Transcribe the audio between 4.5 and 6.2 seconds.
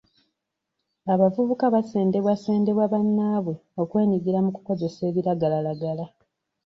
kukozesa ebiragalalagala.